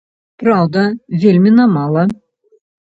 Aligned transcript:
Праўда, 0.43 0.87
вельмі 1.27 1.55
на 1.61 1.71
мала. 1.79 2.09